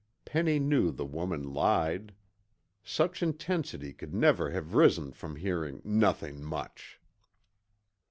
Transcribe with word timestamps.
Penny 0.25 0.57
knew 0.57 0.89
the 0.89 1.05
woman 1.05 1.53
lied. 1.53 2.15
Such 2.83 3.21
intensity 3.21 3.93
could 3.93 4.15
never 4.15 4.49
have 4.49 4.73
risen 4.73 5.11
from 5.11 5.35
hearing 5.35 5.79
"nothin' 5.85 6.43
much." 6.43 6.99